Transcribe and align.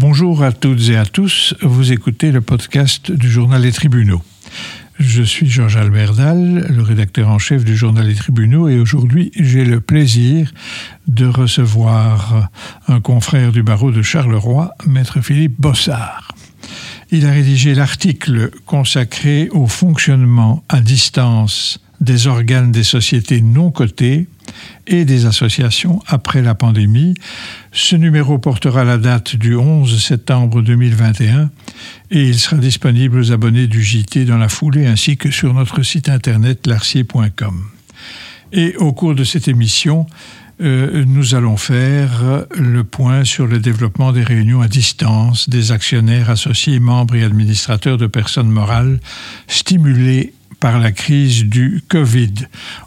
Bonjour 0.00 0.44
à 0.44 0.52
toutes 0.52 0.90
et 0.90 0.96
à 0.96 1.04
tous, 1.04 1.56
vous 1.60 1.90
écoutez 1.90 2.30
le 2.30 2.40
podcast 2.40 3.10
du 3.10 3.28
journal 3.28 3.62
Les 3.62 3.72
Tribunaux. 3.72 4.22
Je 5.00 5.24
suis 5.24 5.50
Georges 5.50 5.76
Albert 5.76 6.14
Dalle, 6.14 6.68
le 6.70 6.82
rédacteur 6.82 7.28
en 7.28 7.40
chef 7.40 7.64
du 7.64 7.76
journal 7.76 8.06
Les 8.06 8.14
Tribunaux, 8.14 8.68
et 8.68 8.78
aujourd'hui 8.78 9.32
j'ai 9.34 9.64
le 9.64 9.80
plaisir 9.80 10.52
de 11.08 11.26
recevoir 11.26 12.48
un 12.86 13.00
confrère 13.00 13.50
du 13.50 13.64
barreau 13.64 13.90
de 13.90 14.00
Charleroi, 14.00 14.70
maître 14.86 15.20
Philippe 15.20 15.60
Bossard. 15.60 16.28
Il 17.10 17.26
a 17.26 17.32
rédigé 17.32 17.74
l'article 17.74 18.52
consacré 18.66 19.48
au 19.50 19.66
fonctionnement 19.66 20.62
à 20.68 20.80
distance 20.80 21.80
des 22.00 22.26
organes 22.26 22.72
des 22.72 22.84
sociétés 22.84 23.40
non 23.40 23.70
cotées 23.70 24.26
et 24.86 25.04
des 25.04 25.26
associations 25.26 26.00
après 26.06 26.42
la 26.42 26.54
pandémie. 26.54 27.14
Ce 27.72 27.96
numéro 27.96 28.38
portera 28.38 28.84
la 28.84 28.98
date 28.98 29.36
du 29.36 29.54
11 29.56 30.02
septembre 30.02 30.62
2021 30.62 31.50
et 32.10 32.22
il 32.28 32.38
sera 32.38 32.56
disponible 32.56 33.18
aux 33.18 33.32
abonnés 33.32 33.66
du 33.66 33.82
JT 33.82 34.24
dans 34.24 34.38
la 34.38 34.48
foulée 34.48 34.86
ainsi 34.86 35.16
que 35.16 35.30
sur 35.30 35.52
notre 35.54 35.82
site 35.82 36.08
internet 36.08 36.66
larcier.com. 36.66 37.64
Et 38.52 38.76
au 38.76 38.92
cours 38.92 39.14
de 39.14 39.24
cette 39.24 39.48
émission, 39.48 40.06
euh, 40.60 41.04
nous 41.06 41.34
allons 41.34 41.56
faire 41.56 42.44
le 42.56 42.82
point 42.82 43.24
sur 43.24 43.46
le 43.46 43.58
développement 43.58 44.12
des 44.12 44.24
réunions 44.24 44.60
à 44.60 44.68
distance 44.68 45.48
des 45.48 45.70
actionnaires, 45.70 46.30
associés, 46.30 46.80
membres 46.80 47.14
et 47.14 47.22
administrateurs 47.22 47.98
de 47.98 48.06
personnes 48.06 48.48
morales 48.48 48.98
stimulés 49.46 50.32
par 50.60 50.78
la 50.78 50.92
crise 50.92 51.44
du 51.44 51.82
Covid. 51.88 52.34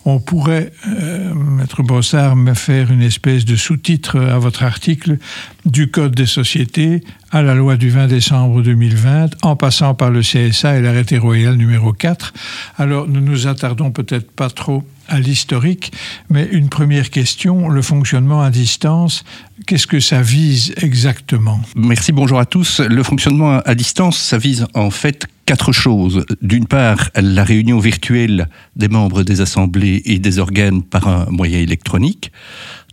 On 0.05 0.19
pourrait, 0.19 0.71
euh, 0.87 1.33
Maître 1.33 1.83
Brossard, 1.83 2.35
me 2.35 2.53
faire 2.53 2.91
une 2.91 3.01
espèce 3.01 3.45
de 3.45 3.55
sous-titre 3.55 4.19
à 4.19 4.39
votre 4.39 4.63
article 4.63 5.17
du 5.65 5.89
Code 5.89 6.15
des 6.15 6.25
sociétés 6.25 7.03
à 7.31 7.41
la 7.41 7.55
loi 7.55 7.77
du 7.77 7.89
20 7.89 8.07
décembre 8.07 8.61
2020, 8.61 9.37
en 9.41 9.55
passant 9.55 9.93
par 9.93 10.09
le 10.09 10.21
CSA 10.21 10.77
et 10.77 10.81
l'arrêté 10.81 11.17
royal 11.17 11.55
numéro 11.55 11.93
4. 11.93 12.33
Alors, 12.77 13.07
nous 13.07 13.21
nous 13.21 13.47
attardons 13.47 13.91
peut-être 13.91 14.31
pas 14.31 14.49
trop 14.49 14.83
à 15.07 15.19
l'historique, 15.19 15.91
mais 16.29 16.47
une 16.51 16.69
première 16.69 17.09
question, 17.09 17.69
le 17.69 17.81
fonctionnement 17.81 18.41
à 18.41 18.49
distance, 18.49 19.23
qu'est-ce 19.65 19.87
que 19.87 19.99
ça 19.99 20.21
vise 20.21 20.73
exactement? 20.77 21.59
Merci, 21.75 22.11
bonjour 22.11 22.39
à 22.39 22.45
tous. 22.45 22.79
Le 22.79 23.03
fonctionnement 23.03 23.59
à 23.59 23.75
distance, 23.75 24.17
ça 24.17 24.37
vise 24.37 24.65
en 24.73 24.89
fait 24.89 25.27
quatre 25.51 25.73
choses. 25.73 26.23
D'une 26.41 26.65
part, 26.65 27.09
la 27.13 27.43
réunion 27.43 27.79
virtuelle 27.79 28.47
des 28.77 28.87
membres 28.87 29.23
des 29.23 29.41
assemblées 29.41 30.01
et 30.05 30.17
des 30.17 30.39
organes 30.39 30.81
par 30.81 31.09
un 31.09 31.25
moyen 31.29 31.59
électronique. 31.59 32.31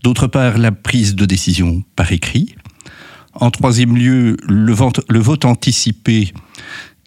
D'autre 0.02 0.26
part, 0.26 0.58
la 0.58 0.72
prise 0.72 1.14
de 1.14 1.24
décision 1.24 1.84
par 1.94 2.10
écrit. 2.10 2.56
En 3.34 3.52
troisième 3.52 3.96
lieu, 3.96 4.36
le 4.48 4.72
vote, 4.72 5.44
anticipé 5.44 6.32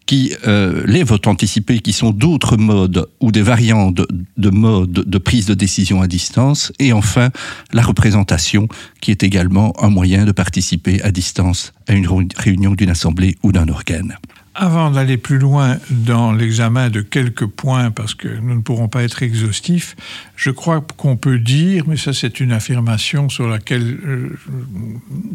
qui, 0.06 0.32
euh, 0.46 0.84
les 0.86 1.02
votes 1.02 1.26
anticipés 1.26 1.80
qui 1.80 1.92
sont 1.92 2.12
d'autres 2.12 2.56
modes 2.56 3.06
ou 3.20 3.30
des 3.30 3.42
variantes 3.42 4.00
de 4.38 4.50
modes 4.50 5.04
de 5.06 5.18
prise 5.18 5.44
de 5.44 5.52
décision 5.52 6.00
à 6.00 6.06
distance, 6.06 6.72
et 6.78 6.94
enfin 6.94 7.28
la 7.74 7.82
représentation 7.82 8.68
qui 9.02 9.10
est 9.10 9.22
également 9.22 9.74
un 9.84 9.90
moyen 9.90 10.24
de 10.24 10.32
participer 10.32 11.02
à 11.02 11.10
distance 11.10 11.74
à 11.88 11.92
une 11.92 12.08
réunion 12.38 12.72
d'une 12.72 12.88
assemblée 12.88 13.36
ou 13.42 13.52
d'un 13.52 13.68
organe. 13.68 14.16
Avant 14.54 14.90
d'aller 14.90 15.16
plus 15.16 15.38
loin 15.38 15.78
dans 15.88 16.30
l'examen 16.30 16.90
de 16.90 17.00
quelques 17.00 17.46
points, 17.46 17.90
parce 17.90 18.14
que 18.14 18.28
nous 18.28 18.54
ne 18.54 18.60
pourrons 18.60 18.88
pas 18.88 19.02
être 19.02 19.22
exhaustifs, 19.22 19.96
je 20.36 20.50
crois 20.50 20.84
qu'on 20.98 21.16
peut 21.16 21.38
dire, 21.38 21.84
mais 21.86 21.96
ça 21.96 22.12
c'est 22.12 22.38
une 22.38 22.52
affirmation 22.52 23.30
sur 23.30 23.48
laquelle 23.48 23.98
euh, 24.04 24.38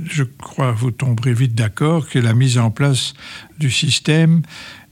je 0.05 0.23
crois 0.23 0.71
vous 0.71 0.91
tomberez 0.91 1.33
vite 1.33 1.55
d'accord, 1.55 2.07
que 2.07 2.19
la 2.19 2.35
mise 2.35 2.59
en 2.59 2.69
place 2.69 3.15
du 3.57 3.71
système 3.71 4.43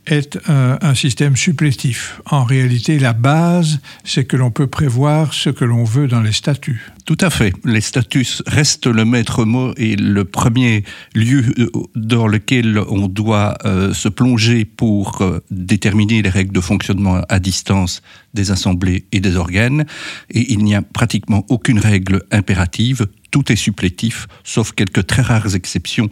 est 0.07 0.37
un, 0.47 0.93
système 0.95 1.35
supplétif. 1.35 2.21
En 2.25 2.43
réalité, 2.43 2.99
la 2.99 3.13
base, 3.13 3.79
c'est 4.03 4.25
que 4.25 4.37
l'on 4.37 4.51
peut 4.51 4.67
prévoir 4.67 5.33
ce 5.33 5.49
que 5.49 5.65
l'on 5.65 5.83
veut 5.83 6.07
dans 6.07 6.21
les 6.21 6.31
statuts. 6.31 6.91
Tout 7.05 7.17
à 7.21 7.29
fait. 7.29 7.53
Les 7.65 7.81
statuts 7.81 8.25
restent 8.47 8.87
le 8.87 9.03
maître 9.03 9.45
mot 9.45 9.73
et 9.77 9.95
le 9.95 10.25
premier 10.25 10.83
lieu 11.13 11.53
euh, 11.59 11.69
dans 11.95 12.27
lequel 12.27 12.79
on 12.89 13.07
doit 13.07 13.57
euh, 13.65 13.93
se 13.93 14.07
plonger 14.09 14.65
pour 14.65 15.21
euh, 15.21 15.39
déterminer 15.51 16.21
les 16.21 16.29
règles 16.29 16.53
de 16.53 16.61
fonctionnement 16.61 17.21
à 17.27 17.39
distance 17.39 18.01
des 18.33 18.51
assemblées 18.51 19.05
et 19.11 19.19
des 19.19 19.35
organes. 19.35 19.85
Et 20.29 20.53
il 20.53 20.59
n'y 20.59 20.75
a 20.75 20.81
pratiquement 20.81 21.45
aucune 21.49 21.79
règle 21.79 22.23
impérative. 22.31 23.07
Tout 23.31 23.51
est 23.51 23.57
supplétif, 23.57 24.27
sauf 24.43 24.71
quelques 24.71 25.05
très 25.05 25.21
rares 25.21 25.55
exceptions 25.55 26.09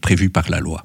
prévues 0.00 0.30
par 0.30 0.48
la 0.50 0.60
loi. 0.60 0.84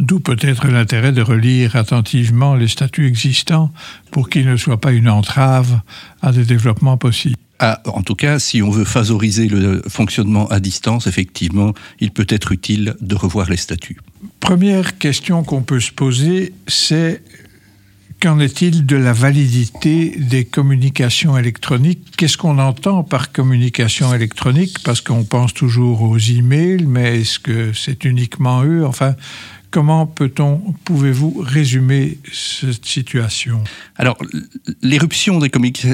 D'où 0.00 0.18
peut-être 0.18 0.66
l'intérêt 0.66 1.12
de 1.12 1.22
relire 1.22 1.76
attentivement 1.76 2.54
les 2.54 2.68
statuts 2.68 3.06
existants 3.06 3.72
pour 4.10 4.28
qu'ils 4.28 4.46
ne 4.46 4.56
soient 4.56 4.80
pas 4.80 4.92
une 4.92 5.08
entrave 5.08 5.80
à 6.20 6.32
des 6.32 6.44
développements 6.44 6.96
possibles. 6.96 7.36
Ah, 7.60 7.80
en 7.86 8.02
tout 8.02 8.16
cas, 8.16 8.40
si 8.40 8.62
on 8.62 8.70
veut 8.70 8.84
favoriser 8.84 9.46
le 9.46 9.82
fonctionnement 9.88 10.48
à 10.48 10.58
distance, 10.58 11.06
effectivement, 11.06 11.72
il 12.00 12.10
peut 12.10 12.26
être 12.28 12.50
utile 12.50 12.96
de 13.00 13.14
revoir 13.14 13.48
les 13.48 13.56
statuts. 13.56 13.98
Première 14.40 14.98
question 14.98 15.44
qu'on 15.44 15.62
peut 15.62 15.80
se 15.80 15.92
poser, 15.92 16.52
c'est 16.66 17.22
qu'en 18.20 18.40
est-il 18.40 18.86
de 18.86 18.96
la 18.96 19.12
validité 19.12 20.16
des 20.18 20.44
communications 20.44 21.38
électroniques? 21.38 22.16
Qu'est-ce 22.16 22.36
qu'on 22.36 22.58
entend 22.58 23.04
par 23.04 23.30
communication 23.30 24.12
électronique? 24.12 24.82
Parce 24.82 25.00
qu'on 25.00 25.24
pense 25.24 25.54
toujours 25.54 26.02
aux 26.02 26.18
emails, 26.18 26.84
mais 26.86 27.20
est-ce 27.20 27.38
que 27.38 27.72
c'est 27.72 28.04
uniquement 28.04 28.64
eux? 28.64 28.84
Enfin, 28.84 29.14
Comment 29.74 30.06
peut-on, 30.06 30.72
pouvez-vous 30.84 31.34
résumer 31.40 32.18
cette 32.32 32.86
situation? 32.86 33.64
Alors, 33.96 34.16
l'éruption 34.82 35.40
des, 35.40 35.50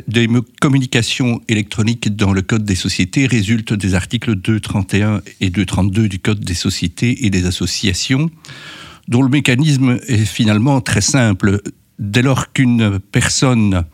des, 0.07 0.29
communications 0.61 1.41
électroniques 1.49 2.15
dans 2.15 2.35
le 2.35 2.43
Code 2.43 2.65
des 2.65 2.75
sociétés 2.75 3.27
résulte 3.27 3.73
des 3.73 3.95
articles 3.95 4.35
231 4.35 5.23
et 5.41 5.49
232 5.49 6.11
du 6.11 6.19
Code 6.19 6.41
des 6.41 6.53
sociétés 6.53 7.25
et 7.25 7.31
des 7.31 7.47
associations, 7.47 8.31
dont 9.09 9.23
le 9.23 9.31
mécanisme 9.31 9.99
est 10.09 10.27
finalement 10.27 10.83
très 10.83 11.01
simple. 11.01 11.63
Dès 11.99 12.21
lors 12.21 12.53
qu'une 12.53 12.99
personne 12.99 13.87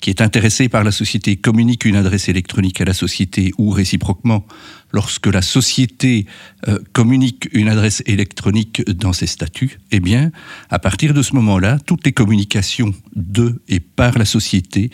qui 0.00 0.10
est 0.10 0.20
intéressé 0.20 0.68
par 0.68 0.84
la 0.84 0.92
société 0.92 1.36
communique 1.36 1.84
une 1.84 1.96
adresse 1.96 2.28
électronique 2.28 2.80
à 2.80 2.84
la 2.84 2.94
société 2.94 3.52
ou 3.58 3.70
réciproquement 3.70 4.46
lorsque 4.92 5.26
la 5.26 5.42
société 5.42 6.26
euh, 6.68 6.78
communique 6.92 7.48
une 7.52 7.68
adresse 7.68 8.02
électronique 8.06 8.88
dans 8.90 9.12
ses 9.12 9.26
statuts, 9.26 9.78
eh 9.90 10.00
bien, 10.00 10.30
à 10.70 10.78
partir 10.78 11.14
de 11.14 11.22
ce 11.22 11.34
moment-là, 11.34 11.78
toutes 11.84 12.04
les 12.04 12.12
communications 12.12 12.92
de 13.14 13.60
et 13.68 13.80
par 13.80 14.18
la 14.18 14.24
société 14.24 14.90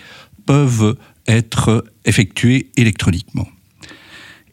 peuvent 0.47 0.97
être 1.27 1.85
effectuées 2.05 2.71
électroniquement. 2.77 3.49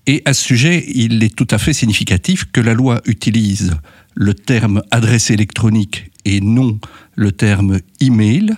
Et 0.08 0.22
à 0.26 0.34
ce 0.34 0.44
sujet, 0.44 0.86
il 0.88 1.24
est 1.24 1.36
tout 1.36 1.48
à 1.52 1.58
fait 1.58 1.74
significatif 1.74 2.46
que 2.52 2.62
la 2.62 2.74
loi 2.74 3.02
utilise 3.06 3.76
le 4.20 4.34
terme 4.34 4.84
adresse 4.92 5.32
électronique 5.32 6.12
et 6.26 6.42
non 6.42 6.78
le 7.16 7.32
terme 7.32 7.80
email, 8.02 8.54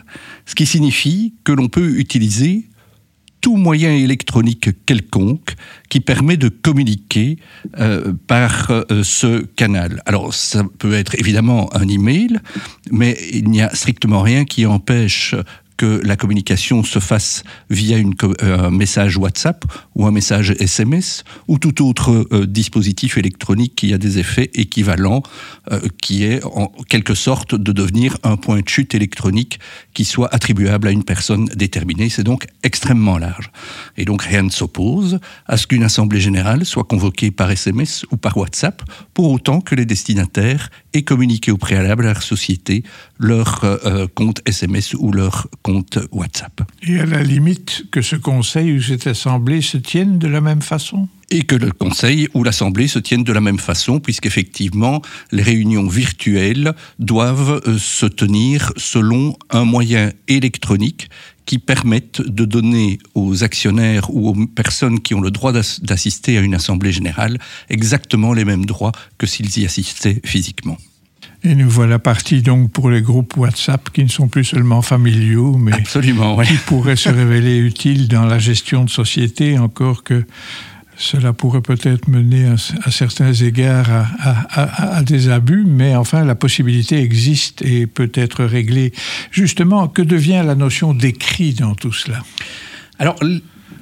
ce 0.48 0.56
qui 0.56 0.66
signifie 0.66 1.36
que 1.44 1.52
l'on 1.52 1.70
peut 1.70 2.00
utiliser 2.00 2.68
tout 3.42 3.58
moyen 3.58 3.92
électronique 3.92 4.70
quelconque 4.86 5.54
qui 5.90 6.00
permet 6.00 6.38
de 6.38 6.50
communiquer 6.50 7.38
euh, 7.80 8.14
par 8.28 8.72
euh, 8.72 9.04
ce 9.04 9.44
canal. 9.56 10.02
Alors 10.08 10.34
ça 10.34 10.64
peut 10.80 10.94
être 10.94 11.20
évidemment 11.20 11.70
un 11.76 11.88
email, 11.88 12.40
mais 12.92 13.18
il 13.32 13.50
n'y 13.50 13.62
a 13.62 13.74
strictement 13.76 14.22
rien 14.22 14.46
qui 14.46 14.66
empêche 14.66 15.36
que 15.82 16.00
la 16.06 16.16
communication 16.16 16.84
se 16.84 17.00
fasse 17.00 17.44
via 17.72 17.98
euh, 17.98 18.68
un 18.68 18.70
message 18.70 19.18
WhatsApp 19.18 19.66
ou 19.96 20.06
un 20.06 20.12
message 20.12 20.52
SMS 20.60 21.24
ou 21.48 21.58
tout 21.58 21.84
autre 21.84 22.28
euh, 22.32 22.46
dispositif 22.46 23.18
électronique 23.18 23.74
qui 23.74 23.92
a 23.92 23.98
des 23.98 24.20
effets 24.20 24.52
équivalents, 24.54 25.24
euh, 25.72 25.80
qui 26.00 26.24
est 26.24 26.46
en 26.46 26.68
quelque 26.88 27.16
sorte 27.16 27.56
de 27.56 27.72
devenir 27.72 28.16
un 28.22 28.38
point 28.38 28.60
de 28.60 28.70
chute 28.70 28.94
électronique 28.94 29.60
qui 29.96 30.06
soit 30.06 30.32
attribuable 30.32 30.88
à 30.88 30.92
une 30.92 31.04
personne 31.04 31.46
déterminée. 31.46 32.10
C'est 32.10 32.24
donc 32.24 32.46
extrêmement 32.62 33.18
large. 33.18 33.50
Et 33.98 34.06
donc 34.06 34.22
rien 34.22 34.44
ne 34.44 34.52
s'oppose 34.52 35.20
à 35.48 35.58
ce 35.58 35.66
qu'une 35.66 35.82
assemblée 35.82 36.22
générale 36.22 36.64
soit 36.64 36.84
convoquée 36.84 37.32
par 37.32 37.50
SMS 37.50 38.06
ou 38.12 38.18
par 38.18 38.38
WhatsApp, 38.38 38.84
pour 39.16 39.32
autant 39.32 39.62
que 39.62 39.74
les 39.74 39.86
destinataires 39.86 40.70
aient 40.94 41.02
communiqué 41.02 41.50
au 41.50 41.58
préalable 41.58 42.06
à 42.06 42.14
la 42.14 42.22
société 42.22 42.84
leur 43.22 43.64
euh, 43.64 44.08
compte 44.14 44.42
SMS 44.46 44.94
ou 44.96 45.12
leur 45.12 45.48
compte 45.62 46.00
WhatsApp. 46.12 46.62
Et 46.84 47.00
à 47.00 47.06
la 47.06 47.24
limite, 47.24 47.86
que 47.92 48.02
ce 48.02 48.16
conseil 48.16 48.74
ou 48.74 48.82
cette 48.82 49.08
assemblée 49.08 49.62
se 49.62 49.78
tiennent 49.78 50.18
de 50.18 50.28
la 50.28 50.42
même 50.42 50.62
façon? 50.62 51.08
Et 51.34 51.44
que 51.44 51.56
le 51.56 51.72
Conseil 51.72 52.28
ou 52.34 52.44
l'Assemblée 52.44 52.90
se 52.90 53.00
tiennent 53.00 53.24
de 53.24 53.32
la 53.32 53.40
même 53.40 53.58
façon, 53.58 54.02
puisqu'effectivement, 54.02 55.02
les 55.32 55.44
réunions 55.44 55.88
virtuelles 55.88 56.74
doivent 57.00 57.62
euh, 57.68 57.78
se 57.78 58.06
tenir 58.06 58.74
selon 58.76 59.38
un 59.50 59.64
moyen 59.64 60.12
électronique 60.28 61.10
qui 61.46 61.58
permettent 61.58 62.22
de 62.22 62.44
donner 62.44 63.00
aux 63.16 63.44
actionnaires 63.44 64.14
ou 64.14 64.30
aux 64.30 64.46
personnes 64.48 65.00
qui 65.00 65.14
ont 65.14 65.22
le 65.22 65.32
droit 65.32 65.54
d'assister 65.54 66.38
à 66.38 66.42
une 66.42 66.54
assemblée 66.54 66.92
générale 66.92 67.38
exactement 67.70 68.34
les 68.34 68.46
mêmes 68.46 68.66
droits 68.66 68.92
que 69.18 69.26
s'ils 69.26 69.58
y 69.58 69.66
assistaient 69.66 70.22
physiquement. 70.26 70.78
Et 71.44 71.56
nous 71.56 71.70
voilà 71.70 71.98
partis 71.98 72.44
donc 72.44 72.72
pour 72.72 72.92
les 72.92 73.02
groupes 73.02 73.36
WhatsApp 73.36 73.90
qui 73.92 74.04
ne 74.04 74.10
sont 74.10 74.28
plus 74.28 74.44
seulement 74.44 74.84
familiaux, 74.84 75.58
mais 75.58 75.74
Absolument, 75.74 76.38
qui 76.38 76.54
pourraient 76.68 76.96
se 76.96 77.10
révéler 77.10 77.58
utiles 77.58 78.08
dans 78.08 78.26
la 78.26 78.38
gestion 78.38 78.84
de 78.84 78.90
société, 78.92 79.58
encore 79.58 80.04
que 80.04 80.24
cela 80.98 81.34
pourrait 81.34 81.62
peut-être 81.62 82.08
mener 82.08 82.46
à, 82.84 82.92
certains 82.92 83.34
égards 83.34 83.90
à, 84.20 85.02
des 85.02 85.30
abus, 85.30 85.64
mais 85.66 85.96
enfin 85.96 86.24
la 86.24 86.36
possibilité 86.36 87.02
existe 87.02 87.64
et 87.64 87.88
peut 87.88 88.12
être 88.14 88.46
réglée. 88.46 88.94
Justement, 89.32 89.88
que 89.88 90.04
devient 90.04 90.44
la 90.46 90.54
notion 90.54 90.94
d'écrit 90.94 91.54
dans 91.54 91.74
tout 91.74 91.94
cela? 91.94 92.22
Alors, 93.00 93.16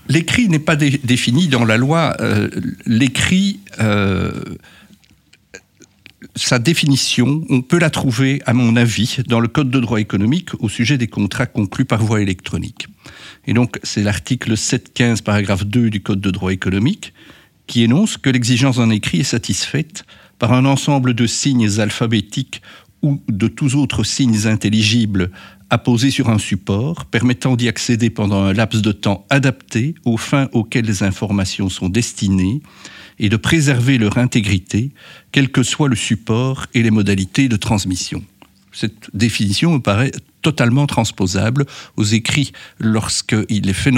l'écrit 0.07 0.47
n'est 0.47 0.59
pas 0.59 0.77
défini 0.77 1.49
dans 1.49 1.65
la 1.65 1.75
loi. 1.75 2.15
Euh, 2.21 2.49
l'écrit... 2.85 3.59
Euh, 3.81 4.31
sa 6.39 6.59
définition, 6.59 7.43
on 7.49 7.61
peut 7.61 7.79
la 7.79 7.89
trouver, 7.89 8.41
à 8.45 8.53
mon 8.53 8.75
avis, 8.75 9.17
dans 9.27 9.39
le 9.39 9.47
Code 9.47 9.69
de 9.69 9.79
droit 9.79 9.99
économique 9.99 10.49
au 10.59 10.69
sujet 10.69 10.97
des 10.97 11.07
contrats 11.07 11.45
conclus 11.45 11.85
par 11.85 12.03
voie 12.03 12.21
électronique. 12.21 12.87
Et 13.45 13.53
donc, 13.53 13.79
c'est 13.83 14.03
l'article 14.03 14.55
715, 14.55 15.21
paragraphe 15.21 15.65
2 15.65 15.89
du 15.89 16.01
Code 16.01 16.21
de 16.21 16.31
droit 16.31 16.53
économique, 16.53 17.13
qui 17.67 17.83
énonce 17.83 18.17
que 18.17 18.29
l'exigence 18.29 18.77
d'un 18.77 18.89
écrit 18.89 19.19
est 19.19 19.23
satisfaite 19.23 20.05
par 20.39 20.53
un 20.53 20.65
ensemble 20.65 21.13
de 21.13 21.27
signes 21.27 21.79
alphabétiques 21.79 22.61
ou 23.01 23.21
de 23.27 23.47
tous 23.47 23.75
autres 23.75 24.03
signes 24.03 24.47
intelligibles 24.47 25.31
apposés 25.69 26.11
sur 26.11 26.29
un 26.29 26.39
support 26.39 27.05
permettant 27.05 27.55
d'y 27.55 27.67
accéder 27.67 28.09
pendant 28.09 28.43
un 28.43 28.53
laps 28.53 28.81
de 28.81 28.91
temps 28.91 29.25
adapté 29.29 29.95
aux 30.05 30.17
fins 30.17 30.49
auxquelles 30.53 30.85
les 30.85 31.03
informations 31.03 31.69
sont 31.69 31.89
destinées 31.89 32.61
et 33.19 33.29
de 33.29 33.37
préserver 33.37 33.97
leur 33.97 34.17
intégrité, 34.17 34.91
quel 35.31 35.49
que 35.49 35.63
soit 35.63 35.89
le 35.89 35.95
support 35.95 36.65
et 36.73 36.83
les 36.83 36.91
modalités 36.91 37.49
de 37.49 37.57
transmission. 37.57 38.23
Cette 38.71 39.09
définition 39.13 39.73
me 39.73 39.79
paraît 39.79 40.11
totalement 40.41 40.87
transposable 40.87 41.65
aux 41.97 42.03
écrits 42.03 42.53
lorsqu'il 42.79 43.69
est 43.69 43.73
fait 43.73 43.91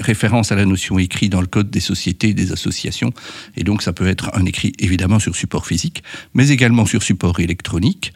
référence 0.00 0.52
à 0.52 0.56
la 0.56 0.66
notion 0.66 0.98
écrit 0.98 1.28
dans 1.28 1.40
le 1.40 1.46
code 1.46 1.70
des 1.70 1.80
sociétés 1.80 2.30
et 2.30 2.34
des 2.34 2.52
associations. 2.52 3.12
Et 3.56 3.64
donc 3.64 3.82
ça 3.82 3.92
peut 3.92 4.06
être 4.06 4.30
un 4.34 4.44
écrit 4.44 4.72
évidemment 4.78 5.18
sur 5.18 5.34
support 5.34 5.66
physique, 5.66 6.02
mais 6.34 6.48
également 6.48 6.86
sur 6.86 7.02
support 7.02 7.40
électronique. 7.40 8.12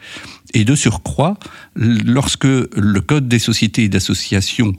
Et 0.53 0.65
de 0.65 0.75
surcroît, 0.75 1.37
lorsque 1.75 2.45
le 2.45 2.99
code 2.99 3.27
des 3.27 3.39
sociétés 3.39 3.85
et 3.85 3.89
d'associations 3.89 4.73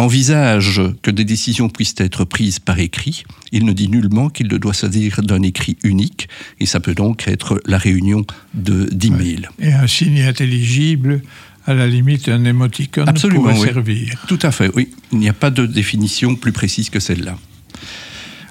envisage 0.00 0.82
que 1.02 1.10
des 1.10 1.24
décisions 1.24 1.68
puissent 1.68 1.94
être 1.98 2.24
prises 2.24 2.58
par 2.58 2.78
écrit, 2.78 3.24
il 3.52 3.64
ne 3.64 3.72
dit 3.72 3.88
nullement 3.88 4.28
qu'il 4.28 4.48
ne 4.48 4.58
doit 4.58 4.74
s'agir 4.74 5.22
d'un 5.22 5.42
écrit 5.42 5.76
unique, 5.82 6.28
et 6.58 6.66
ça 6.66 6.80
peut 6.80 6.94
donc 6.94 7.28
être 7.28 7.60
la 7.66 7.78
réunion 7.78 8.24
d'emails. 8.54 9.48
et 9.58 9.72
un 9.72 9.86
signe 9.86 10.22
intelligible, 10.22 11.22
à 11.66 11.74
la 11.74 11.86
limite, 11.86 12.28
un 12.28 12.44
émoticône 12.44 13.08
Absolument, 13.08 13.52
pourrait 13.52 13.72
servir. 13.72 14.24
Tout 14.26 14.38
à 14.42 14.50
fait, 14.50 14.70
oui. 14.74 14.88
Il 15.12 15.18
n'y 15.18 15.28
a 15.28 15.32
pas 15.32 15.50
de 15.50 15.66
définition 15.66 16.34
plus 16.34 16.52
précise 16.52 16.90
que 16.90 17.00
celle-là. 17.00 17.36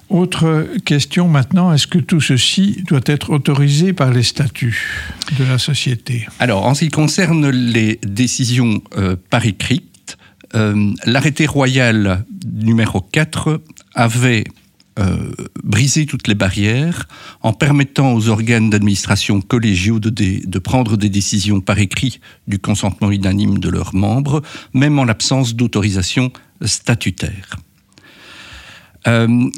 Autre 0.09 0.67
question 0.85 1.27
maintenant, 1.27 1.71
est-ce 1.71 1.85
que 1.85 1.99
tout 1.99 2.21
ceci 2.21 2.83
doit 2.87 3.01
être 3.05 3.29
autorisé 3.29 3.93
par 3.93 4.11
les 4.11 4.23
statuts 4.23 5.05
de 5.37 5.43
la 5.43 5.59
société? 5.59 6.27
Alors, 6.39 6.65
en 6.65 6.73
ce 6.73 6.85
qui 6.85 6.89
concerne 6.89 7.47
les 7.49 7.99
décisions 8.03 8.81
euh, 8.97 9.15
par 9.29 9.45
écrit, 9.45 9.83
euh, 10.55 10.93
l'arrêté 11.05 11.45
royal 11.45 12.25
numéro 12.45 13.01
4 13.01 13.61
avait 13.93 14.45
euh, 14.99 15.31
brisé 15.63 16.05
toutes 16.05 16.27
les 16.27 16.35
barrières 16.35 17.07
en 17.41 17.53
permettant 17.53 18.13
aux 18.13 18.27
organes 18.27 18.69
d'administration 18.69 19.39
collégiaux 19.39 19.99
de, 19.99 20.59
prendre 20.59 20.97
des 20.97 21.09
décisions 21.09 21.61
par 21.61 21.79
écrit 21.79 22.19
du 22.47 22.59
consentement 22.59 23.09
unanime 23.11 23.59
de 23.59 23.69
leurs 23.69 23.95
membres, 23.95 24.41
même 24.73 24.99
en 24.99 25.05
l'absence 25.05 25.55
d'autorisation 25.55 26.33
statutaire. 26.65 27.57
Euh, 29.07 29.49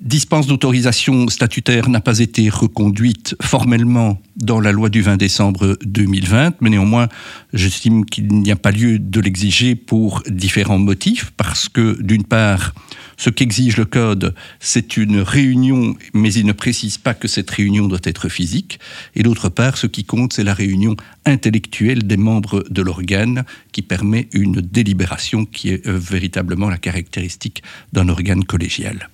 dispense 0.00 0.46
d'autorisation 0.46 1.28
statutaire 1.28 1.88
n'a 1.88 2.00
pas 2.00 2.18
été 2.18 2.48
reconduite 2.48 3.36
formellement 3.42 4.20
dans 4.36 4.60
la 4.60 4.72
loi 4.72 4.88
du 4.88 5.02
20 5.02 5.16
décembre 5.16 5.76
2020, 5.84 6.54
mais 6.60 6.70
néanmoins, 6.70 7.08
j'estime 7.52 8.06
qu'il 8.06 8.28
n'y 8.28 8.50
a 8.50 8.56
pas 8.56 8.70
lieu 8.70 8.98
de 8.98 9.20
l'exiger 9.20 9.74
pour 9.74 10.22
différents 10.28 10.78
motifs, 10.78 11.32
parce 11.36 11.68
que 11.68 12.00
d'une 12.00 12.24
part, 12.24 12.74
ce 13.18 13.28
qu'exige 13.28 13.76
le 13.76 13.84
Code, 13.84 14.34
c'est 14.60 14.96
une 14.96 15.20
réunion, 15.20 15.94
mais 16.14 16.32
il 16.32 16.46
ne 16.46 16.52
précise 16.52 16.96
pas 16.96 17.12
que 17.12 17.28
cette 17.28 17.50
réunion 17.50 17.86
doit 17.86 17.98
être 18.04 18.30
physique. 18.30 18.80
Et 19.14 19.22
d'autre 19.22 19.50
part, 19.50 19.76
ce 19.76 19.86
qui 19.86 20.04
compte, 20.04 20.32
c'est 20.32 20.44
la 20.44 20.54
réunion 20.54 20.96
intellectuelle 21.26 22.06
des 22.06 22.16
membres 22.16 22.64
de 22.70 22.80
l'organe 22.80 23.44
qui 23.72 23.82
permet 23.82 24.28
une 24.32 24.62
délibération 24.62 25.44
qui 25.44 25.68
est 25.68 25.86
euh, 25.86 25.98
véritablement 25.98 26.70
la 26.70 26.78
caractéristique 26.78 27.62
d'un 27.92 28.08
organe 28.08 28.44
collégial. 28.44 29.10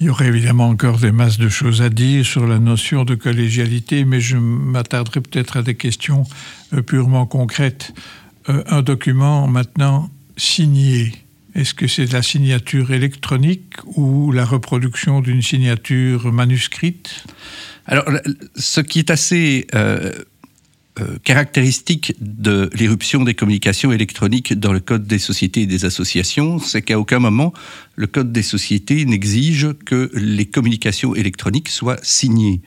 Il 0.00 0.06
y 0.06 0.10
aurait 0.10 0.26
évidemment 0.26 0.68
encore 0.68 0.98
des 0.98 1.10
masses 1.10 1.38
de 1.38 1.48
choses 1.48 1.80
à 1.80 1.88
dire 1.88 2.24
sur 2.24 2.46
la 2.46 2.58
notion 2.58 3.04
de 3.04 3.14
collégialité, 3.14 4.04
mais 4.04 4.20
je 4.20 4.36
m'attarderai 4.36 5.22
peut-être 5.22 5.56
à 5.56 5.62
des 5.62 5.74
questions 5.74 6.24
euh, 6.74 6.82
purement 6.82 7.24
concrètes. 7.24 7.94
Euh, 8.50 8.62
un 8.66 8.82
document 8.82 9.46
maintenant 9.46 10.10
signé, 10.36 11.14
est-ce 11.54 11.72
que 11.72 11.86
c'est 11.86 12.12
la 12.12 12.20
signature 12.20 12.92
électronique 12.92 13.76
ou 13.86 14.32
la 14.32 14.44
reproduction 14.44 15.22
d'une 15.22 15.40
signature 15.40 16.30
manuscrite? 16.30 17.24
Alors, 17.86 18.04
ce 18.54 18.82
qui 18.82 18.98
est 18.98 19.10
assez 19.10 19.66
euh, 19.74 20.12
euh, 20.98 21.18
caractéristique 21.24 22.14
de 22.20 22.70
l'éruption 22.72 23.22
des 23.22 23.34
communications 23.34 23.92
électroniques 23.92 24.58
dans 24.58 24.72
le 24.72 24.80
Code 24.80 25.06
des 25.06 25.18
sociétés 25.18 25.62
et 25.62 25.66
des 25.66 25.84
associations, 25.84 26.58
c'est 26.58 26.80
qu'à 26.80 26.98
aucun 26.98 27.18
moment 27.18 27.52
le 27.96 28.06
Code 28.06 28.32
des 28.32 28.42
sociétés 28.42 29.04
n'exige 29.04 29.68
que 29.84 30.10
les 30.14 30.46
communications 30.46 31.14
électroniques 31.14 31.68
soient 31.68 31.98
signées 32.02 32.62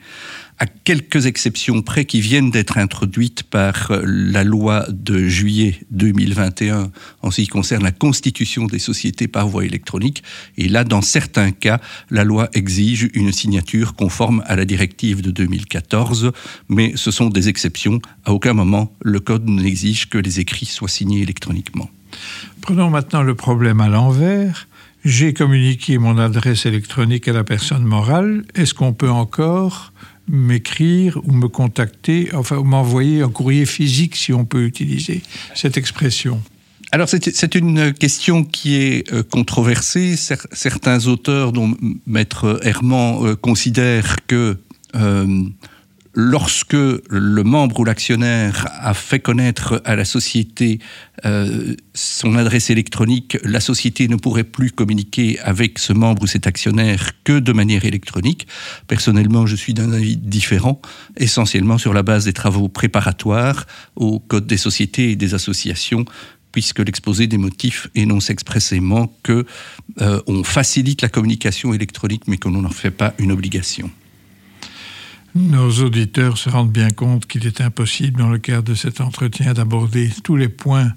à 0.60 0.66
quelques 0.66 1.24
exceptions 1.24 1.80
près 1.80 2.04
qui 2.04 2.20
viennent 2.20 2.50
d'être 2.50 2.76
introduites 2.76 3.44
par 3.44 3.90
euh, 3.90 4.02
la 4.04 4.44
loi 4.44 4.84
de 4.90 5.26
juillet 5.26 5.80
2021 5.90 6.92
en 7.22 7.30
ce 7.30 7.40
qui 7.40 7.46
concerne 7.46 7.82
la 7.82 7.92
constitution 7.92 8.66
des 8.66 8.78
sociétés 8.78 9.26
par 9.26 9.48
voie 9.48 9.64
électronique. 9.64 10.22
Et 10.58 10.68
là, 10.68 10.84
dans 10.84 11.00
certains 11.00 11.50
cas, 11.50 11.80
la 12.10 12.24
loi 12.24 12.50
exige 12.52 13.08
une 13.14 13.32
signature 13.32 13.94
conforme 13.94 14.44
à 14.46 14.54
la 14.54 14.66
directive 14.66 15.22
de 15.22 15.30
2014, 15.30 16.30
mais 16.68 16.92
ce 16.94 17.10
sont 17.10 17.30
des 17.30 17.48
exceptions. 17.48 17.98
À 18.26 18.32
aucun 18.32 18.52
moment, 18.52 18.94
le 19.00 19.18
Code 19.18 19.48
n'exige 19.48 20.10
que 20.10 20.18
les 20.18 20.40
écrits 20.40 20.66
soient 20.66 20.88
signés 20.88 21.22
électroniquement. 21.22 21.88
Prenons 22.60 22.90
maintenant 22.90 23.22
le 23.22 23.34
problème 23.34 23.80
à 23.80 23.88
l'envers. 23.88 24.68
J'ai 25.06 25.32
communiqué 25.32 25.96
mon 25.96 26.18
adresse 26.18 26.66
électronique 26.66 27.28
à 27.28 27.32
la 27.32 27.44
personne 27.44 27.84
morale. 27.84 28.44
Est-ce 28.54 28.74
qu'on 28.74 28.92
peut 28.92 29.10
encore 29.10 29.94
m'écrire 30.30 31.20
ou 31.24 31.32
me 31.32 31.48
contacter, 31.48 32.30
enfin 32.34 32.62
m'envoyer 32.62 33.22
un 33.22 33.28
courrier 33.28 33.66
physique 33.66 34.16
si 34.16 34.32
on 34.32 34.44
peut 34.44 34.64
utiliser 34.64 35.22
cette 35.54 35.76
expression 35.76 36.40
alors 36.92 37.08
c'est 37.08 37.54
une 37.54 37.92
question 37.92 38.42
qui 38.42 38.74
est 38.74 39.12
euh, 39.12 39.22
controversée. 39.22 40.16
Certains 40.16 41.06
auteurs, 41.06 41.52
dont 41.52 41.76
Maître 42.04 42.58
Herman, 42.64 43.24
euh, 43.24 43.36
considèrent 43.36 44.16
que 44.26 44.56
euh, 44.96 45.44
lorsque 46.14 46.72
le 46.74 47.42
membre 47.42 47.80
ou 47.80 47.84
l'actionnaire 47.84 48.66
a 48.80 48.94
fait 48.94 49.20
connaître 49.20 49.80
à 49.84 49.94
la 49.94 50.04
société 50.04 50.80
euh, 51.24 51.74
son 51.94 52.34
adresse 52.34 52.70
électronique, 52.70 53.38
la 53.44 53.60
société 53.60 54.08
ne 54.08 54.16
pourrait 54.16 54.44
plus 54.44 54.70
communiquer 54.72 55.38
avec 55.40 55.78
ce 55.78 55.92
membre 55.92 56.22
ou 56.22 56.26
cet 56.26 56.46
actionnaire 56.46 57.12
que 57.24 57.38
de 57.38 57.52
manière 57.52 57.84
électronique. 57.84 58.48
Personnellement, 58.88 59.46
je 59.46 59.56
suis 59.56 59.74
d'un 59.74 59.92
avis 59.92 60.16
différent, 60.16 60.80
essentiellement 61.16 61.78
sur 61.78 61.94
la 61.94 62.02
base 62.02 62.24
des 62.24 62.32
travaux 62.32 62.68
préparatoires 62.68 63.66
au 63.96 64.18
Code 64.18 64.46
des 64.46 64.56
sociétés 64.56 65.12
et 65.12 65.16
des 65.16 65.34
associations 65.34 66.04
puisque 66.52 66.80
l'exposé 66.80 67.28
des 67.28 67.38
motifs 67.38 67.88
énonce 67.94 68.28
expressément 68.28 69.12
que 69.22 69.46
euh, 70.00 70.20
on 70.26 70.42
facilite 70.42 71.00
la 71.02 71.08
communication 71.08 71.72
électronique 71.72 72.22
mais 72.26 72.38
qu'on 72.38 72.50
n'en 72.50 72.68
fait 72.70 72.90
pas 72.90 73.14
une 73.18 73.30
obligation. 73.30 73.88
Nos 75.34 75.70
auditeurs 75.82 76.38
se 76.38 76.50
rendent 76.50 76.72
bien 76.72 76.90
compte 76.90 77.26
qu'il 77.26 77.46
est 77.46 77.60
impossible, 77.60 78.18
dans 78.18 78.30
le 78.30 78.38
cadre 78.38 78.64
de 78.64 78.74
cet 78.74 79.00
entretien, 79.00 79.52
d'aborder 79.52 80.10
tous 80.24 80.36
les 80.36 80.48
points 80.48 80.92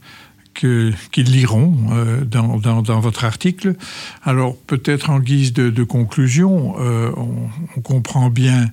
qu'ils 0.53 0.93
liront 1.15 1.75
euh, 1.91 2.23
dans, 2.25 2.57
dans, 2.57 2.99
votre 2.99 3.25
article. 3.25 3.75
Alors 4.23 4.55
peut-être 4.57 5.09
en 5.09 5.19
guise 5.19 5.53
de, 5.53 5.83
conclusion, 5.83 6.75
euh, 6.79 7.11
on, 7.17 7.81
comprend 7.81 8.29
bien 8.29 8.69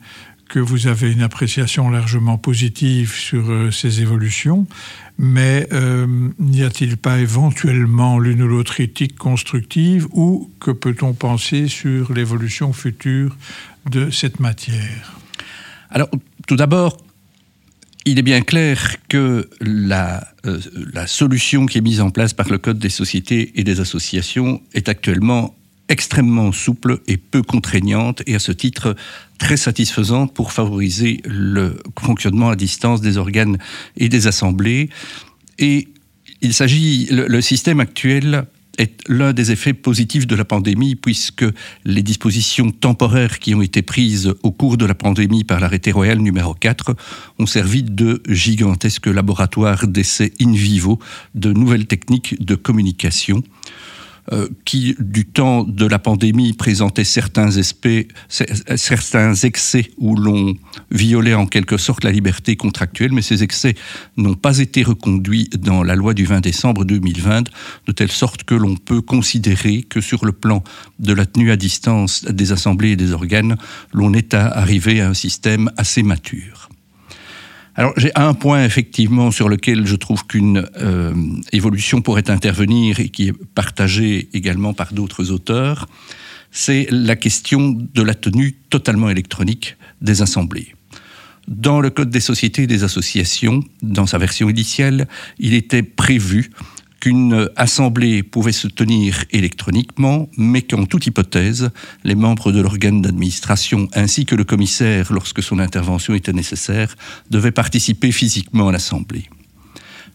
que 0.49 0.59
vous 0.59 0.89
avez 0.89 1.13
une 1.13 1.23
appréciation 1.23 1.91
largement 1.91 2.37
positive 2.37 3.13
sur 3.13 3.51
euh, 3.51 3.71
ces 3.71 4.03
évolutions, 4.03 4.67
mais 5.19 5.69
n'y 6.39 6.63
a-t-il 6.63 6.97
pas 6.97 7.19
éventuellement 7.19 8.19
l'une 8.19 8.43
ou 8.43 8.49
l'autre 8.49 8.81
éthique 8.81 9.17
constructive 9.17 10.07
ou 10.13 10.51
que 10.61 10.71
peut-on 10.71 11.13
penser 11.13 11.69
sur 11.69 12.13
l'évolution 12.13 12.73
future 12.73 13.37
de 13.91 14.11
cette 14.11 14.41
matière? 14.41 15.20
Alors 15.91 16.09
tout 16.47 16.57
d'abord, 16.57 16.97
il 18.07 18.19
est 18.19 18.23
bien 18.23 18.41
clair 18.43 18.97
que 19.09 19.49
la, 19.61 20.27
euh, 20.47 20.61
la, 20.93 21.07
solution 21.07 21.67
qui 21.67 21.79
est 21.79 21.83
mise 21.83 22.01
en 22.01 22.11
place 22.11 22.33
par 22.33 22.49
le 22.49 22.59
Code 22.59 22.79
des 22.79 22.89
sociétés 22.89 23.53
et 23.57 23.65
des 23.65 23.81
associations 23.81 24.63
est 24.73 24.89
actuellement 24.89 25.55
extrêmement 25.89 26.53
souple 26.53 27.01
et 27.09 27.17
peu 27.17 27.43
contraignante 27.43 28.23
et 28.27 28.37
à 28.37 28.39
ce 28.39 28.53
titre 28.53 28.95
très 29.39 29.57
satisfaisante 29.57 30.33
pour 30.33 30.53
favoriser 30.53 31.21
le 31.25 31.83
fonctionnement 31.99 32.51
à 32.51 32.57
distance 32.57 33.01
des 33.01 33.17
organes 33.17 33.59
et 33.97 34.09
des 34.09 34.29
assemblées. 34.29 34.89
Et 35.59 35.89
il 36.41 36.55
s'agit, 36.55 37.09
le 37.11 37.41
système 37.41 37.81
actuel 37.81 38.47
est 38.81 39.03
l'un 39.09 39.33
des 39.33 39.53
effets 39.53 39.75
positifs 39.75 40.27
de 40.27 40.35
la 40.35 40.45
pandémie, 40.45 40.97
puisque 40.97 41.45
les 41.85 42.03
dispositions 42.03 42.71
temporaires 42.71 43.39
qui 43.39 43.55
ont 43.55 43.63
été 43.63 43.83
prises 43.83 44.35
au 44.43 44.51
cours 44.51 44.77
de 44.77 44.87
la 44.87 44.95
pandémie 44.95 45.45
par 45.45 45.61
l'arrêté 45.61 45.93
royal 45.93 46.19
numéro 46.19 46.55
4 46.55 46.97
ont 47.39 47.47
servi 47.47 47.83
de 47.83 48.23
gigantesques 48.29 49.07
laboratoires 49.07 49.87
d'essais 49.87 50.33
in 50.41 50.53
vivo 50.53 50.99
de 51.35 51.53
nouvelles 51.53 51.87
techniques 51.87 52.43
de 52.43 52.55
communication. 52.55 53.43
Euh, 54.33 54.49
qui, 54.65 54.95
du 55.01 55.25
temps 55.25 55.65
de 55.65 55.87
la 55.87 55.99
pandémie, 55.99 56.53
présentait 56.53 57.03
certains, 57.03 57.49
certains 58.77 59.35
excès 59.35 59.91
où 59.99 60.15
l'on 60.15 60.55
violait 60.93 61.35
en 61.35 61.47
quelque 61.47 61.77
sorte 61.77 62.05
la 62.05 62.13
liberté 62.13 62.55
contractuelle, 62.55 63.13
mais 63.13 63.23
ces 63.23 63.43
excès 63.43 63.75
n'ont 64.17 64.35
pas 64.35 64.59
été 64.59 64.85
reconduits 64.85 65.51
dans 65.59 65.83
la 65.83 65.97
loi 65.97 66.15
du 66.15 66.27
20 66.27 66.41
décembre 66.43 66.85
2020, 66.85 67.51
de 67.87 67.93
telle 67.93 68.13
sorte 68.13 68.45
que 68.45 68.55
l'on 68.55 68.77
peut 68.77 69.01
considérer 69.01 69.83
que 69.83 70.01
sur 70.01 70.25
le 70.25 70.33
plan 70.33 70.63
de 71.01 71.13
la 71.13 71.27
tenue 71.27 71.51
à 71.51 71.57
distance 71.57 72.25
des 72.25 72.53
assemblées 72.53 72.91
et 72.91 72.97
des 72.97 73.13
organes, 73.13 73.57
l'on 73.93 74.15
est 74.15 74.35
arrivé 74.35 75.01
à 75.01 75.09
un 75.09 75.15
système 75.15 75.73
assez 75.77 76.05
mature. 76.05 76.70
Alors 77.77 77.93
j'ai 77.97 78.11
un 78.15 78.35
point 78.35 78.65
effectivement 78.65 79.31
sur 79.31 79.49
lequel 79.49 79.87
je 79.87 79.97
trouve 79.97 80.27
qu'une 80.27 80.69
euh, 80.77 81.15
évolution 81.53 82.03
pourrait 82.03 82.31
intervenir 82.31 83.01
et 83.01 83.09
qui 83.09 83.29
est 83.29 83.33
partagée 83.55 84.29
également 84.33 84.75
par 84.75 84.93
d'autres 84.93 85.31
auteurs, 85.31 85.87
c'est 86.51 86.89
la 86.91 87.17
question 87.17 87.71
de 87.71 88.03
la 88.03 88.15
tenue 88.15 88.53
totalement 88.71 89.09
électronique 89.09 89.77
des 90.01 90.21
assemblées. 90.21 90.75
Dans 91.49 91.81
le 91.81 91.91
Code 91.91 92.11
des 92.11 92.21
sociétés 92.21 92.63
et 92.63 92.67
des 92.67 92.85
associations, 92.85 93.63
dans 93.83 94.07
sa 94.07 94.19
version 94.19 94.49
initiale, 94.49 95.09
il 95.39 95.55
était 95.55 95.83
prévu 95.83 96.51
qu'une 97.01 97.49
assemblée 97.57 98.23
pouvait 98.23 98.53
se 98.53 98.69
tenir 98.69 99.25
électroniquement, 99.31 100.29
mais 100.37 100.63
qu'en 100.63 100.85
toute 100.85 101.07
hypothèse, 101.07 101.71
les 102.05 102.15
membres 102.15 102.53
de 102.53 102.61
l'organe 102.61 103.03
d'administration 103.03 103.89
ainsi 103.95 104.27
que 104.27 104.35
le 104.35 104.45
commissaire, 104.45 105.13
lorsque 105.13 105.43
son 105.43 105.59
intervention 105.59 106.15
était 106.15 106.33
nécessaire, 106.33 106.95
devaient 107.31 107.51
participer 107.51 108.13
physiquement 108.13 108.69
à 108.69 108.73
l'assemblée. 108.73 109.25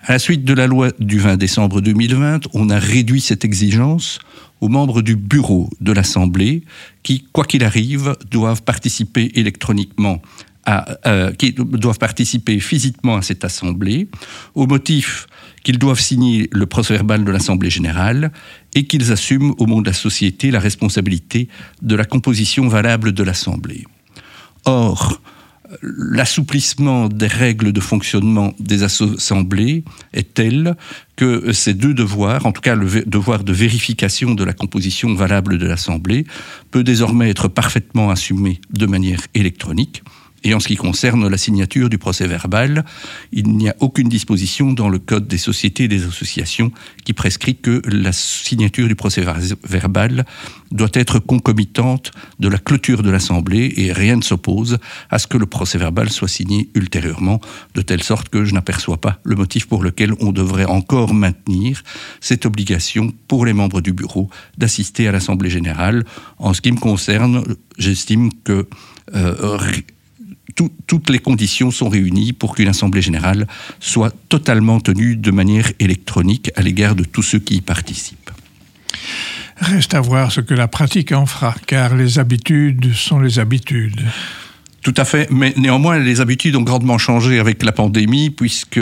À 0.01 0.13
la 0.13 0.19
suite 0.19 0.45
de 0.45 0.53
la 0.53 0.67
loi 0.67 0.91
du 0.99 1.17
20 1.17 1.37
décembre 1.37 1.81
2020, 1.81 2.49
on 2.53 2.69
a 2.69 2.77
réduit 2.77 3.21
cette 3.21 3.43
exigence 3.43 4.19
aux 4.61 4.69
membres 4.69 5.01
du 5.01 5.15
bureau 5.15 5.69
de 5.81 5.91
l'Assemblée 5.91 6.63
qui, 7.01 7.25
quoi 7.31 7.43
qu'il 7.43 7.63
arrive, 7.63 8.15
doivent 8.29 8.61
participer 8.61 9.31
électroniquement 9.33 10.21
à, 10.65 10.97
euh, 11.07 11.31
qui 11.33 11.53
doivent 11.53 11.99
participer 11.99 12.59
physiquement 12.59 13.17
à 13.17 13.21
cette 13.21 13.43
assemblée, 13.43 14.07
au 14.55 14.67
motif 14.67 15.27
qu'ils 15.65 15.79
doivent 15.79 15.99
signer 15.99 16.47
le 16.51 16.67
procès-verbal 16.67 17.25
de 17.25 17.31
l'Assemblée 17.31 17.71
générale 17.71 18.31
et 18.75 18.85
qu'ils 18.85 19.11
assument 19.11 19.55
au 19.57 19.65
monde 19.65 19.83
de 19.83 19.89
la 19.89 19.95
société 19.95 20.51
la 20.51 20.59
responsabilité 20.59 21.49
de 21.81 21.95
la 21.95 22.05
composition 22.05 22.67
valable 22.67 23.11
de 23.13 23.23
l'Assemblée. 23.23 23.83
Or, 24.65 25.19
l'assouplissement 25.81 27.09
des 27.09 27.25
règles 27.25 27.73
de 27.73 27.79
fonctionnement 27.79 28.53
des 28.59 28.83
assemblées 28.83 29.83
est 30.13 30.35
tel 30.35 30.75
que 31.15 31.51
ces 31.51 31.73
deux 31.73 31.95
devoirs, 31.95 32.45
en 32.45 32.51
tout 32.51 32.61
cas 32.61 32.75
le 32.75 33.03
devoir 33.05 33.43
de 33.43 33.51
vérification 33.51 34.35
de 34.35 34.43
la 34.43 34.53
composition 34.53 35.15
valable 35.15 35.57
de 35.57 35.65
l'Assemblée, 35.65 36.25
peut 36.69 36.83
désormais 36.83 37.31
être 37.31 37.47
parfaitement 37.47 38.11
assumé 38.11 38.61
de 38.71 38.85
manière 38.85 39.21
électronique. 39.33 40.03
Et 40.45 40.53
en 40.53 40.59
ce 40.59 40.67
qui 40.67 40.75
concerne 40.75 41.27
la 41.27 41.37
signature 41.37 41.89
du 41.89 41.97
procès 41.97 42.27
verbal, 42.27 42.85
il 43.31 43.57
n'y 43.57 43.67
a 43.67 43.75
aucune 43.79 44.07
disposition 44.07 44.73
dans 44.73 44.89
le 44.89 44.99
Code 44.99 45.27
des 45.27 45.39
sociétés 45.39 45.85
et 45.85 45.87
des 45.87 46.05
associations 46.05 46.71
qui 47.03 47.13
prescrit 47.13 47.55
que 47.55 47.81
la 47.87 48.13
signature 48.13 48.87
du 48.87 48.95
procès 48.95 49.25
verbal 49.63 50.23
doit 50.69 50.89
être 50.93 51.17
concomitante 51.17 52.11
de 52.39 52.47
la 52.47 52.59
clôture 52.59 53.01
de 53.01 53.09
l'Assemblée 53.09 53.73
et 53.77 53.91
rien 53.91 54.17
ne 54.17 54.21
s'oppose 54.21 54.77
à 55.09 55.17
ce 55.17 55.25
que 55.25 55.37
le 55.39 55.47
procès 55.47 55.79
verbal 55.79 56.11
soit 56.11 56.27
signé 56.27 56.69
ultérieurement, 56.75 57.41
de 57.73 57.81
telle 57.81 58.03
sorte 58.03 58.29
que 58.29 58.45
je 58.45 58.53
n'aperçois 58.53 58.97
pas 58.97 59.19
le 59.23 59.35
motif 59.35 59.65
pour 59.65 59.81
lequel 59.81 60.13
on 60.19 60.31
devrait 60.31 60.65
encore 60.65 61.15
maintenir 61.15 61.81
cette 62.21 62.45
obligation 62.45 63.11
pour 63.27 63.47
les 63.47 63.53
membres 63.53 63.81
du 63.81 63.93
bureau 63.93 64.29
d'assister 64.59 65.07
à 65.07 65.11
l'Assemblée 65.11 65.49
générale. 65.49 66.05
En 66.37 66.53
ce 66.53 66.61
qui 66.61 66.71
me 66.71 66.79
concerne, 66.79 67.43
j'estime 67.79 68.29
que 68.43 68.67
euh, 69.15 69.57
tout, 70.55 70.71
toutes 70.87 71.09
les 71.09 71.19
conditions 71.19 71.69
sont 71.69 71.89
réunies 71.89 72.33
pour 72.33 72.55
qu'une 72.55 72.69
assemblée 72.69 73.01
générale 73.01 73.47
soit 73.79 74.13
totalement 74.29 74.79
tenue 74.79 75.15
de 75.15 75.31
manière 75.31 75.71
électronique 75.79 76.51
à 76.55 76.61
l'égard 76.61 76.95
de 76.95 77.03
tous 77.03 77.23
ceux 77.23 77.39
qui 77.39 77.55
y 77.55 77.61
participent. 77.61 78.31
Reste 79.57 79.93
à 79.93 80.01
voir 80.01 80.31
ce 80.31 80.41
que 80.41 80.53
la 80.53 80.67
pratique 80.67 81.11
en 81.11 81.25
fera, 81.25 81.55
car 81.65 81.95
les 81.95 82.19
habitudes 82.19 82.93
sont 82.93 83.19
les 83.19 83.39
habitudes. 83.39 84.01
Tout 84.85 84.93
à 84.97 85.05
fait, 85.05 85.27
mais 85.31 85.51
néanmoins, 85.57 85.97
les 85.97 86.21
habitudes 86.21 86.55
ont 86.55 86.61
grandement 86.61 86.99
changé 86.99 87.39
avec 87.39 87.63
la 87.63 87.71
pandémie, 87.71 88.29
puisque 88.29 88.79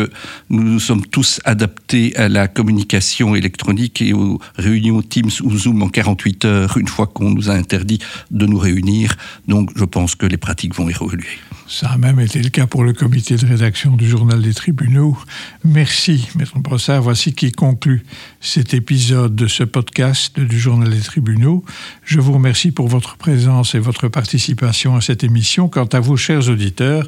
nous 0.50 0.62
nous 0.62 0.80
sommes 0.80 1.06
tous 1.06 1.40
adaptés 1.46 2.14
à 2.18 2.28
la 2.28 2.50
communication 2.50 3.36
électronique 3.36 4.02
et 4.02 4.12
aux 4.12 4.38
réunions 4.58 5.02
Teams 5.02 5.32
ou 5.44 5.58
Zoom 5.58 5.82
en 5.82 5.88
48 5.88 6.44
heures, 6.44 6.78
une 6.78 6.90
fois 6.90 7.08
qu'on 7.08 7.30
nous 7.30 7.50
a 7.50 7.54
interdit 7.54 8.00
de 8.32 8.46
nous 8.46 8.58
réunir. 8.58 9.16
Donc, 9.48 9.70
je 9.78 9.86
pense 9.86 10.16
que 10.16 10.26
les 10.26 10.36
pratiques 10.36 10.76
vont 10.76 10.90
évoluer. 10.90 11.40
Ça 11.68 11.90
a 11.90 11.98
même 11.98 12.20
été 12.20 12.42
le 12.42 12.50
cas 12.50 12.68
pour 12.68 12.84
le 12.84 12.94
comité 12.94 13.36
de 13.36 13.46
rédaction 13.46 13.96
du 13.96 14.08
journal 14.08 14.42
des 14.42 14.54
tribunaux. 14.54 15.18
Merci, 15.64 16.28
Maître 16.36 16.60
Brossard. 16.60 17.02
Voici 17.02 17.34
qui 17.34 17.52
conclut 17.52 18.04
cet 18.42 18.74
épisode 18.74 19.36
de 19.36 19.48
ce 19.48 19.64
podcast 19.64 20.40
du 20.40 20.60
journal 20.60 20.90
des 20.90 21.00
tribunaux. 21.00 21.64
Je 22.04 22.20
vous 22.20 22.34
remercie 22.34 22.72
pour 22.72 22.90
votre 22.90 23.16
présence 23.18 23.76
et 23.76 23.80
votre 23.80 24.10
participation 24.10 24.96
à 24.96 25.02
cette 25.02 25.24
émission. 25.24 25.70
Quant 25.70 25.86
à 25.86 26.00
vous, 26.00 26.18
chers 26.18 26.50
auditeurs, 26.50 27.08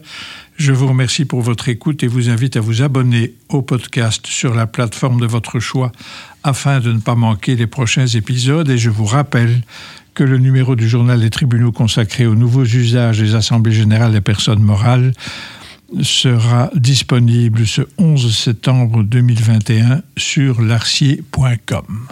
je 0.58 0.72
vous 0.72 0.88
remercie 0.88 1.26
pour 1.26 1.42
votre 1.42 1.68
écoute 1.68 2.02
et 2.04 2.08
vous 2.08 2.30
invite 2.30 2.56
à 2.56 2.62
vous 2.62 2.82
abonner 2.82 3.34
au 3.50 3.62
podcast 3.62 4.26
sur 4.26 4.56
la 4.56 4.68
plateforme 4.68 5.20
de 5.20 5.28
votre 5.28 5.60
choix 5.60 5.92
afin 6.44 6.80
de 6.80 6.94
ne 6.94 7.00
pas 7.00 7.16
manquer 7.16 7.56
les 7.56 7.68
prochains 7.68 8.08
épisodes. 8.08 8.70
Et 8.70 8.78
je 8.78 8.90
vous 8.90 9.06
rappelle 9.06 9.62
que 10.16 10.24
le 10.24 10.38
numéro 10.38 10.76
du 10.76 10.88
journal 10.88 11.20
des 11.20 11.30
tribunaux 11.30 11.74
consacré 11.74 12.26
aux 12.26 12.36
nouveaux 12.36 12.64
usages 12.64 13.20
des 13.20 13.36
assemblées 13.36 13.74
générales 13.74 14.14
des 14.14 14.22
personnes 14.22 14.62
morales 14.62 15.12
sera 16.02 16.72
disponible 16.74 17.68
ce 17.68 17.82
11 17.98 18.36
septembre 18.36 19.04
2021 19.04 20.02
sur 20.18 20.62
larcier.com. 20.62 22.08